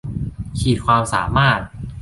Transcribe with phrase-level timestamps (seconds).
[0.59, 1.59] ขีดความสามารถ